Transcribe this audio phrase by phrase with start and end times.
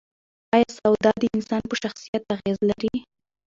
[0.55, 2.95] ایا سواد د انسان په شخصیت اغېز لري؟